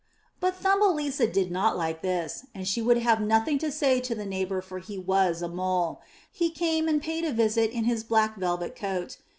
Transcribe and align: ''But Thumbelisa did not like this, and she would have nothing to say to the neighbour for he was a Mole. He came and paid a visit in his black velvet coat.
''But 0.39 0.55
Thumbelisa 0.59 1.27
did 1.31 1.51
not 1.51 1.77
like 1.77 2.01
this, 2.01 2.47
and 2.55 2.67
she 2.67 2.81
would 2.81 2.97
have 2.97 3.21
nothing 3.21 3.59
to 3.59 3.71
say 3.71 3.99
to 3.99 4.15
the 4.15 4.25
neighbour 4.25 4.59
for 4.59 4.79
he 4.79 4.97
was 4.97 5.43
a 5.43 5.47
Mole. 5.47 6.01
He 6.31 6.49
came 6.49 6.87
and 6.87 6.99
paid 6.99 7.23
a 7.23 7.31
visit 7.31 7.69
in 7.69 7.83
his 7.83 8.03
black 8.03 8.35
velvet 8.35 8.75
coat. 8.75 9.17